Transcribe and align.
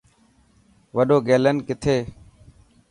وڏو 0.95 1.17
گيلين 1.27 1.57
ڪٿي. 1.67 1.97